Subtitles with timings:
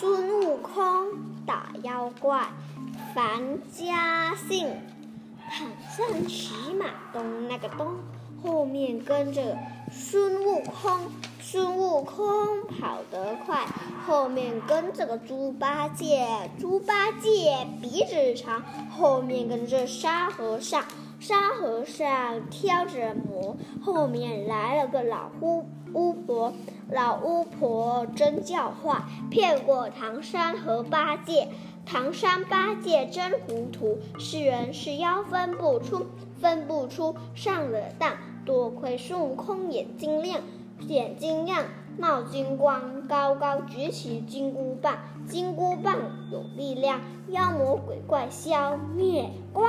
[0.00, 1.08] 孙悟空
[1.44, 2.48] 打妖怪，
[3.14, 4.66] 樊家信
[5.50, 7.96] 躺上骑马东那个东，
[8.42, 9.58] 后面跟着
[9.92, 10.98] 孙悟空。
[11.40, 13.66] 孙悟空跑得快，
[14.06, 16.26] 后面跟着个猪八戒。
[16.58, 20.84] 猪八戒鼻子长，后面跟着沙和尚。
[21.20, 26.52] 沙和尚挑着磨，后面来了个老巫巫婆。
[26.90, 31.48] 老巫婆真叫坏，骗过唐三和八戒。
[31.84, 36.06] 唐三八戒真糊涂，是人是妖分不出，
[36.40, 38.12] 分不出上了当。
[38.44, 40.40] 多亏孙悟空眼睛亮。
[40.86, 41.64] 眼睛亮，
[41.98, 44.96] 冒金光，高高举起金箍棒，
[45.26, 45.96] 金箍棒
[46.30, 49.68] 有力量，妖魔鬼怪消灭光。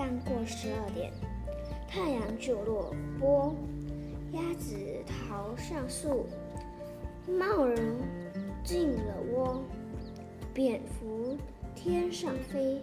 [0.00, 1.12] 刚过十二点，
[1.86, 3.54] 太阳就落波，
[4.32, 6.24] 鸭子逃上树，
[7.28, 7.76] 猫儿
[8.64, 9.62] 进了窝。
[10.54, 11.36] 蝙蝠
[11.74, 12.80] 天上飞，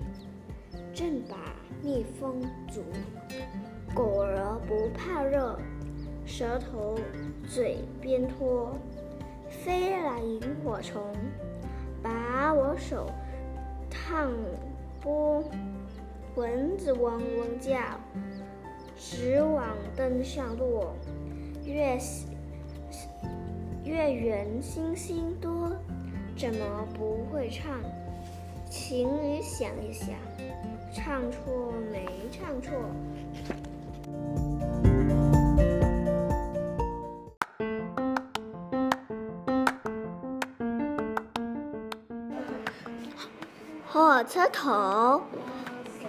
[0.94, 2.84] 正把蜜蜂捉。
[3.96, 5.58] 狗儿不怕热，
[6.24, 7.00] 舌头
[7.48, 8.78] 嘴边拖。
[9.50, 11.02] 飞来萤火虫，
[12.04, 13.10] 把我手
[13.90, 14.32] 烫
[15.04, 15.44] 剥。
[16.38, 17.80] 蚊子嗡嗡叫，
[18.96, 20.94] 直往灯上落。
[21.66, 21.98] 月
[23.84, 25.76] 月圆星星多。
[26.38, 27.82] 怎么不会唱？
[28.70, 30.10] 情侣想一想，
[30.94, 32.72] 唱错没唱错？
[43.92, 45.24] 火车头，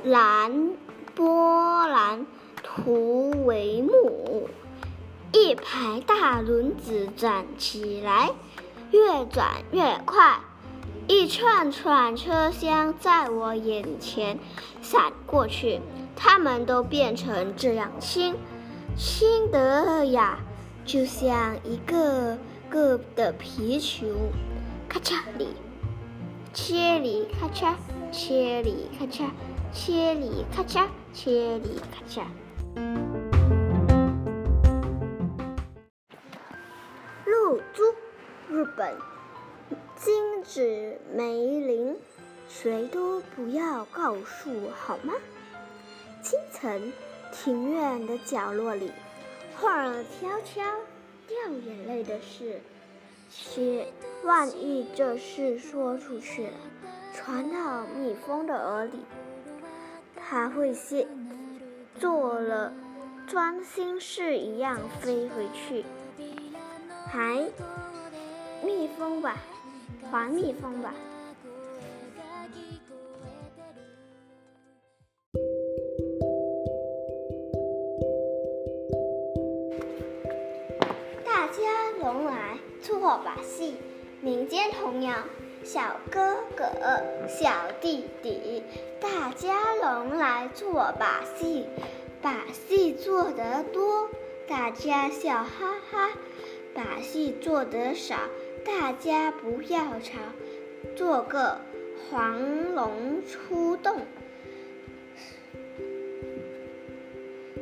[0.04, 0.70] 蓝
[1.14, 2.27] 波兰，
[2.62, 4.48] 图为幕，
[5.33, 8.30] 一排大轮子转起来。
[8.90, 10.40] 越转越快，
[11.08, 14.39] 一串串车厢在我眼前
[14.80, 15.83] 闪过去，
[16.17, 18.34] 它们都变成这样轻，
[18.96, 20.39] 轻得呀，
[20.86, 22.39] 就像一个
[22.70, 24.06] 个的皮球，
[24.89, 25.48] 咔嚓里，
[26.55, 27.74] 切里咔嚓，
[28.11, 29.30] 切里咔嚓，
[29.73, 32.24] 切里咔嚓，切里咔嚓。
[37.24, 37.83] 露珠。
[38.51, 38.97] 日本
[39.95, 41.97] 金子梅林，
[42.48, 45.13] 谁都不要告诉好吗？
[46.23, 46.92] 清晨，
[47.30, 48.91] 庭院的角落里，
[49.55, 50.63] 花儿悄悄
[51.27, 51.36] 掉
[51.67, 52.61] 眼泪的事，
[53.30, 53.92] 且
[54.24, 56.57] 万一这事说出去了，
[57.18, 59.05] 传到蜜蜂的耳里，
[60.17, 61.05] 它会像
[61.98, 62.73] 做了
[63.27, 65.84] 装心事一样飞回去，
[67.06, 67.45] 还。
[68.64, 69.36] 蜜蜂吧，
[70.11, 70.95] 还蜜蜂吧。
[81.24, 83.77] 大家拢来做把戏，
[84.20, 85.12] 民间童谣：
[85.64, 86.64] 小哥哥、
[87.29, 88.63] 小弟弟，
[89.01, 91.67] 大家拢来做把戏，
[92.23, 94.08] 把戏做得多，
[94.48, 96.11] 大家笑哈哈；
[96.74, 98.17] 把戏做得少。
[98.64, 100.18] 大家不要吵，
[100.97, 101.58] 做个
[102.11, 104.02] 黄龙出洞。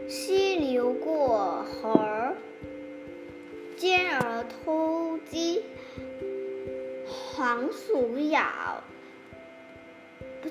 [0.08, 2.36] 溪流过河儿，
[3.76, 5.62] 尖儿偷鸡，
[7.36, 8.82] 黄鼠咬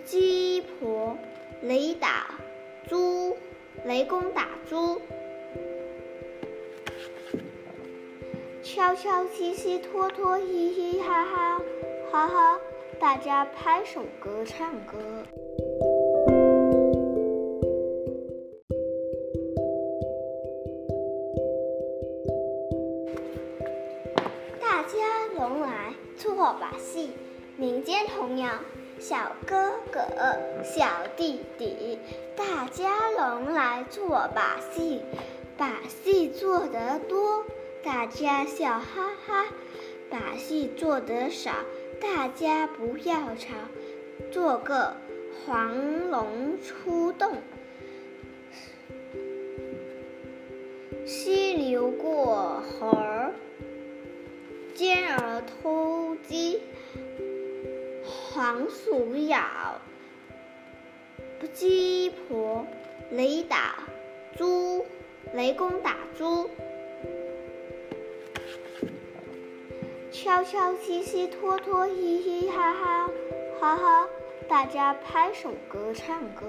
[0.06, 1.18] 鸡婆，
[1.64, 2.28] 雷打
[2.88, 3.36] 猪，
[3.86, 5.02] 雷公打猪。
[8.62, 11.60] 敲敲嘻嘻，拖拖嘻嘻，哈哈
[12.12, 12.60] 哈哈！
[13.00, 15.26] 大家拍手歌唱歌。
[27.58, 28.50] 民间童谣：
[29.00, 30.02] 小哥哥、
[30.62, 30.86] 小
[31.16, 31.98] 弟弟，
[32.36, 35.02] 大家拢来做把戏，
[35.56, 37.46] 把戏做得多。
[37.82, 39.46] 大家笑哈哈，
[40.10, 41.54] 把戏做得少，
[42.02, 43.54] 大家不要吵，
[44.32, 44.98] 做个
[45.46, 47.38] 黄龙出洞。
[51.06, 52.88] 溪流过河
[58.70, 59.44] 鼠咬，
[61.54, 62.66] 鸡婆
[63.12, 63.76] 雷打
[64.38, 64.86] 猪，
[65.34, 66.50] 雷公打猪，
[70.12, 73.10] 敲敲嘻嘻，拖拖嘻嘻，哈哈
[73.60, 74.10] 哈哈，
[74.48, 76.46] 大家拍手歌唱歌。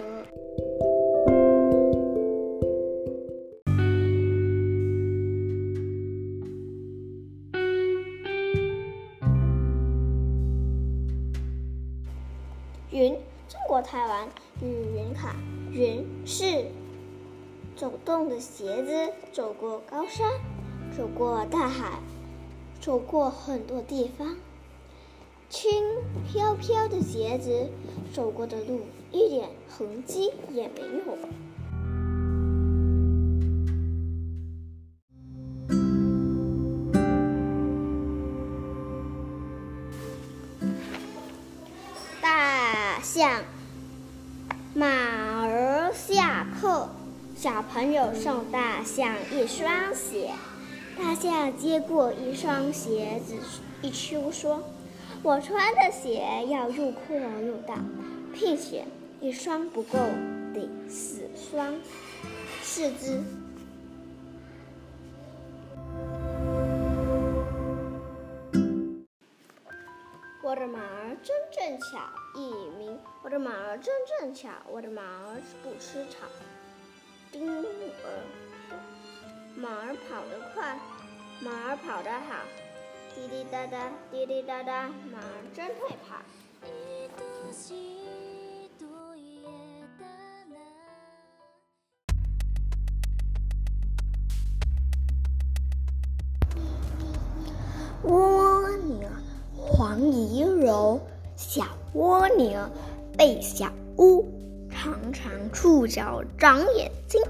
[12.97, 13.13] 云，
[13.47, 14.27] 中国台湾
[14.63, 14.67] 与
[14.97, 15.37] 云卡。
[15.71, 16.65] 云是
[17.77, 20.27] 走动的鞋子，走过高山，
[20.97, 21.99] 走过大海，
[22.81, 24.35] 走过很多地方。
[25.51, 25.85] 轻
[26.27, 27.69] 飘飘的鞋子，
[28.15, 28.81] 走过的路
[29.13, 31.19] 一点痕迹也没有。
[43.17, 43.41] 像
[44.75, 44.87] 马
[45.47, 46.91] 儿下课，
[47.35, 50.33] 小朋友送大象一双鞋。
[50.99, 53.35] 大象接过一双鞋子，
[53.81, 54.63] 一秋说
[55.25, 57.79] ：“我穿的鞋要又阔又大，
[58.35, 58.85] 并且
[59.23, 59.99] 一双不够，
[60.53, 61.75] 得四双，
[62.63, 63.25] 四只。”
[70.43, 71.99] 我的马儿真正巧，
[72.37, 72.53] 一
[73.23, 76.27] 我的马儿真正巧，我的马儿不吃草。
[77.33, 77.65] 丁儿，
[79.57, 80.79] 马儿跑得快，
[81.41, 82.45] 马儿跑得好。
[83.15, 86.23] 滴滴答答，滴滴答答，马儿真会跑。
[98.03, 99.09] 蜗牛。
[99.57, 101.01] 黄鹂柔，
[101.37, 101.65] 小
[101.97, 102.61] 蜗牛，
[103.17, 104.23] 背小屋，
[104.71, 107.23] 长长触角，长眼睛，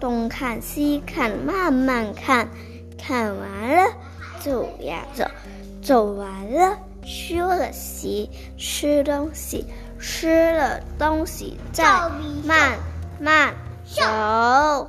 [0.00, 2.48] 东看西看，慢慢看，
[2.96, 3.92] 看完了
[4.40, 5.26] 走呀走，
[5.82, 9.66] 走完了休了息，吃东西，
[10.00, 11.84] 吃了东西再
[12.42, 12.78] 慢
[13.20, 13.54] 慢
[13.84, 14.88] 走。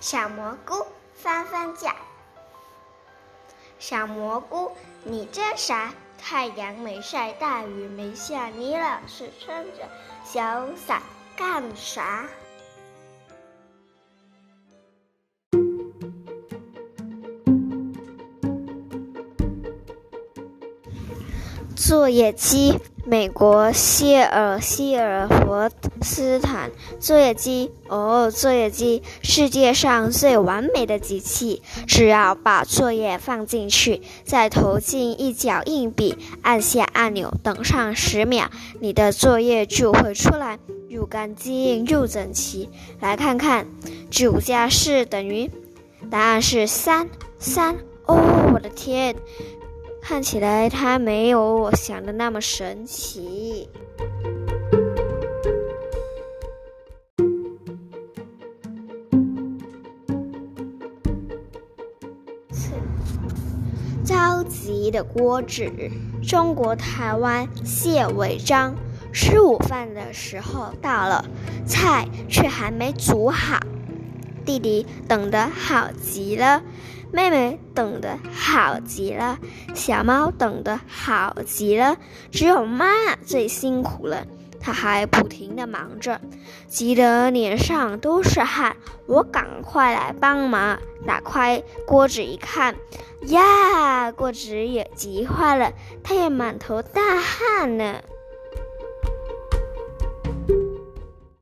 [0.00, 0.74] 小蘑菇。
[1.20, 1.96] 翻翻架，
[3.78, 4.72] 小蘑菇，
[5.04, 5.94] 你真傻！
[6.20, 9.88] 太阳没晒，大雨没下，你老是撑着
[10.24, 11.00] 小伞
[11.36, 12.26] 干啥？
[21.76, 22.78] 作业机。
[23.06, 25.70] 美国谢尔希尔佛
[26.02, 31.62] 斯坦作业机哦，作业机，世界上最完美的机器。
[31.86, 38.50] 只要把作业放进去，再投进一角硬币，按下按钮，等上十秒，
[38.80, 40.58] 你的作业就会出来，
[40.88, 42.68] 又干净又整齐。
[43.00, 43.66] 来看看，
[44.10, 45.50] 九加四等于？
[46.10, 47.08] 答案是三
[47.38, 47.76] 三。
[48.06, 49.14] 哦，我的天！
[50.00, 53.68] 看起来它没有我想的那么神奇。
[64.90, 65.70] 的锅子，
[66.22, 68.74] 中国台湾谢伟章。
[69.10, 71.24] 吃午饭的时候到了，
[71.66, 73.58] 菜却还没煮好，
[74.44, 76.62] 弟弟等得好极了。
[77.10, 79.38] 妹妹等得好极了，
[79.74, 81.96] 小猫等得好极了，
[82.30, 84.26] 只有妈妈最辛苦了，
[84.68, 86.20] 他还不停地忙着，
[86.66, 88.76] 急得脸上都是汗。
[89.06, 92.76] 我赶快来帮忙，打开锅子一看，
[93.28, 95.72] 呀，锅子也急坏了，
[96.04, 97.94] 他也满头大汗呢。